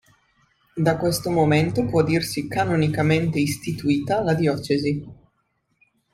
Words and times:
Da 0.77 0.97
questo 0.97 1.29
momento 1.29 1.85
può 1.85 2.01
dirsi 2.03 2.47
canonicamente 2.47 3.37
istituita 3.39 4.23
la 4.23 4.33
diocesi. 4.33 5.05